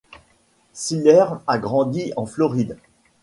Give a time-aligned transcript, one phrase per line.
[0.73, 2.75] Cyler a grandi en Floride.